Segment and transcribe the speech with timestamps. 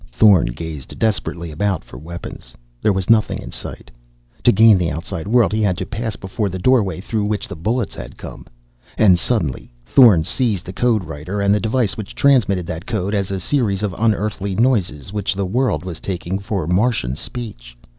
[0.11, 2.55] Thorn gazed desperately about for weapons.
[2.81, 3.91] There was nothing in sight.
[4.41, 7.55] To gain the outside world he had to pass before the doorway through which the
[7.55, 8.47] bullets had come....
[8.97, 13.29] And suddenly Thorn seized the code writer and the device which transmitted that code as
[13.29, 17.77] a series of unearthly noises which the world was taking for Martian speech.